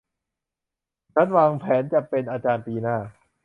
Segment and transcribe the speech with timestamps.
[1.13, 2.97] ฉันวางแผนจะเป็นอาจารย์ปีหน้า